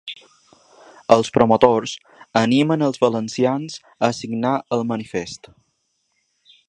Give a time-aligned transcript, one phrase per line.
[1.15, 1.93] Els promotors
[2.41, 3.77] animen els valencians
[4.09, 5.51] a signar el manifest.